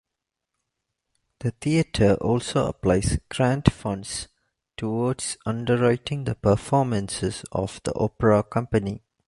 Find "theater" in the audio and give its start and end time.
1.51-2.15